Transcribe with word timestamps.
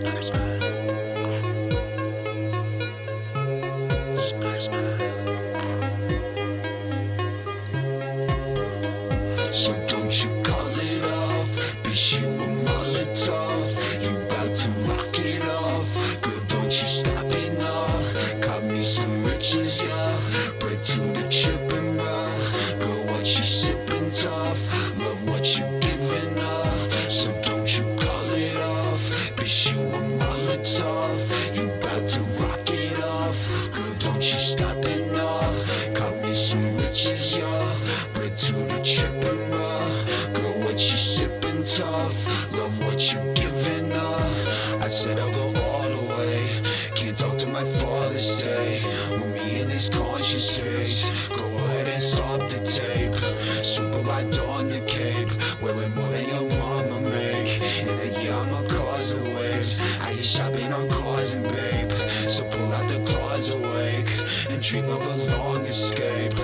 So 0.00 0.08
don't 9.88 10.10
you 10.10 10.42
call 10.42 10.80
it 10.80 11.04
off, 11.04 11.48
bitch 11.84 12.18
you 12.18 12.28
a 12.28 12.48
Molotov. 12.64 13.74
You 14.00 14.26
bout 14.26 14.56
to 14.56 14.70
rock 14.88 15.18
it 15.18 15.42
off, 15.42 16.22
girl 16.22 16.40
don't 16.48 16.72
you 16.72 16.88
stop 16.88 17.26
it 17.26 17.58
now. 17.58 18.40
Got 18.40 18.64
me 18.64 18.82
some 18.82 19.22
riches, 19.22 19.82
yeah, 19.82 20.52
bread 20.60 20.82
to 20.82 20.96
the 21.12 21.28
chip. 21.28 21.69
Yeah, 37.06 38.12
bread 38.14 38.36
to 38.36 38.52
the 38.52 38.82
trippin', 38.84 39.50
bro. 39.50 40.32
Girl, 40.34 40.64
what 40.64 40.78
you 40.78 40.96
sippin' 40.96 41.64
tough, 41.76 42.12
love 42.52 42.78
what 42.80 43.00
you 43.00 43.32
giving 43.34 43.92
up. 43.92 44.82
I 44.82 44.88
said 44.88 45.18
I'll 45.18 45.32
go 45.32 45.58
all 45.60 45.88
the 45.88 46.14
way. 46.14 46.62
Can't 46.94 47.16
talk 47.16 47.38
to 47.38 47.46
my 47.46 47.64
father, 47.80 48.18
day. 48.18 48.82
With 49.10 49.32
me 49.32 49.60
in 49.60 49.70
his 49.70 49.88
conscious 49.88 50.56
space. 50.56 51.08
Go 51.30 51.44
ahead 51.64 51.86
and 51.86 52.02
stop 52.02 52.40
the 52.50 52.60
tape. 52.66 53.64
Super 53.64 54.02
ride 54.02 54.36
on 54.38 54.68
the 54.68 54.80
cape. 54.86 55.30
Wearing 55.62 55.94
more 55.94 56.10
than 56.10 56.28
your 56.28 56.48
mama 56.48 57.00
make. 57.00 57.62
In 57.62 57.88
a 57.88 58.20
year 58.20 58.34
I'ma 58.34 58.68
cause 58.68 59.14
the 59.14 59.22
waves. 59.22 59.78
I 59.80 60.10
ain't 60.10 60.24
shopping 60.24 60.72
on 60.72 60.88
cars 60.90 61.30
and 61.30 61.44
babe. 61.44 62.30
So 62.30 62.44
pull 62.50 62.72
out 62.72 62.88
the 62.88 63.02
claws 63.10 63.48
awake. 63.48 64.08
And 64.50 64.62
dream 64.62 64.90
of 64.90 65.00
a 65.00 65.16
long 65.16 65.64
escape. 65.66 66.34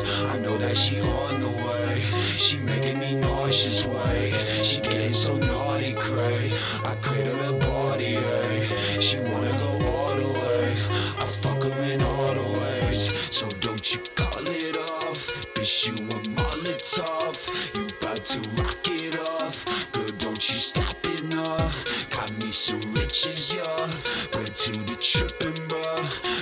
She 0.77 1.01
on 1.01 1.41
the 1.41 1.49
way. 1.49 2.37
She 2.37 2.59
making 2.59 2.99
me 2.99 3.15
nauseous 3.15 3.85
way. 3.87 4.63
She 4.63 4.81
getting 4.83 5.15
so 5.15 5.37
naughty 5.37 5.95
cray. 5.95 6.53
I 6.53 6.95
cradle 7.03 7.39
her 7.39 7.59
body, 7.59 8.19
ay. 8.19 9.01
She 9.01 9.17
wanna 9.19 9.53
go 9.53 9.87
all 9.87 10.17
the 10.17 10.29
way. 10.39 10.77
I 11.19 11.39
fuck 11.43 11.63
her 11.63 11.83
in 11.83 12.03
all 12.03 12.35
the 12.35 12.61
ways. 12.61 13.09
So 13.31 13.49
don't 13.61 13.91
you 13.91 14.01
call 14.15 14.47
it 14.47 14.77
off. 14.77 15.19
Bitch, 15.55 15.87
you 15.87 15.95
a 15.95 16.21
Molotov. 16.37 17.37
You 17.75 17.89
bout 18.01 18.27
to 18.27 18.41
rock 18.59 18.87
it 18.87 19.19
off. 19.19 19.57
Girl, 19.93 20.13
don't 20.19 20.49
you 20.49 20.57
stop 20.57 20.97
it 21.05 21.25
now. 21.25 21.73
Got 22.11 22.37
me 22.37 22.53
some 22.53 22.93
riches, 22.93 23.51
yeah. 23.55 24.29
Bread 24.31 24.55
to 24.55 24.73
the 24.73 24.97
trippin', 25.01 25.69
bruh. 25.69 26.36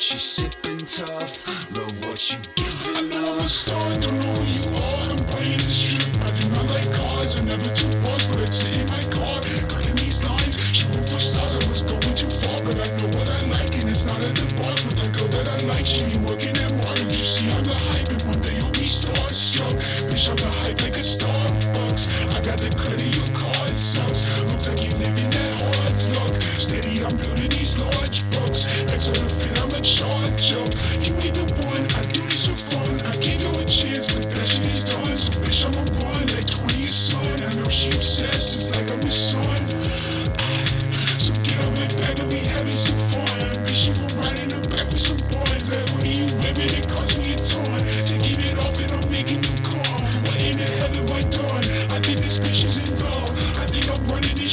What 0.00 0.12
you 0.12 0.16
sippin' 0.16 0.96
tough? 0.96 1.30
Love 1.72 2.00
what 2.00 2.30
you 2.30 2.38
giving 2.56 3.12
a 3.12 3.44
up. 3.44 3.50
know 4.00 4.42
you 4.44 4.62
are. 4.74 5.10
I'm 5.10 5.26
playing 5.26 5.58
the 5.58 5.68
strip. 5.68 6.49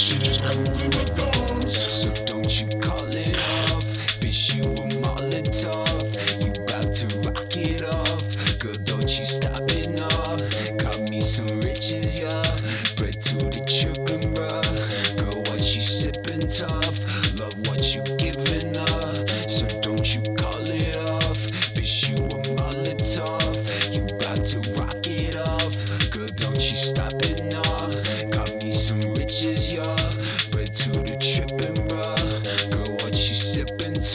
Shit 0.08 0.58
moving 0.58 0.92
my 0.92 1.06
thumbs. 1.16 1.76
So 2.02 2.14
don't 2.26 2.50
you 2.50 2.80
call 2.80 3.12
it 3.12 3.38
off, 3.38 3.84
bitch, 4.22 4.56
you 4.56 4.64
a 4.64 4.88
Molotov. 5.02 6.14
You 6.40 6.66
bout 6.66 6.96
to 6.96 7.08
rock 7.28 7.56
it 7.58 7.84
off, 7.84 8.24
girl, 8.60 8.78
don't 8.84 9.10
you 9.10 9.26
stop 9.26 9.70
it 9.70 9.90
now. 9.90 10.38
Got 10.78 11.02
me 11.10 11.24
some 11.24 11.60
riches, 11.60 12.18
yeah, 12.18 12.60
bread 12.96 13.22
to 13.24 13.36
the 13.36 13.64
trippin', 13.68 14.34
bruh. 14.34 15.18
Girl, 15.18 15.44
what 15.44 15.62
you 15.62 15.82
sippin' 15.82 16.48
tough, 16.58 16.96
love 17.36 17.58
what 17.68 17.84
you 17.84 18.04
giving 18.18 18.78
up. 18.78 19.28
So 19.50 19.68
don't 19.82 20.08
you 20.08 20.22
call 20.36 20.66
it 20.68 20.96
off, 20.96 21.38
bitch, 21.76 22.08
you 22.08 22.16
a 22.16 22.56
Molotov. 22.56 23.66
You 23.94 24.18
bout 24.18 24.46
to 24.48 24.60
rock 24.80 25.06
it 25.06 25.36
off, 25.36 25.74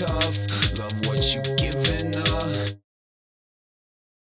tough, 0.07 0.52